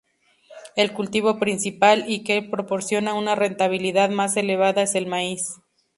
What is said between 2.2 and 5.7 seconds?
que proporciona una rentabilidad más elevada es el maíz.